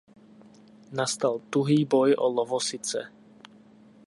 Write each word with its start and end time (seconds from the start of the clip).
Nastal 0.91 1.39
tuhý 1.49 1.85
boj 1.85 2.15
o 2.17 2.25
Lovosice. 2.27 3.11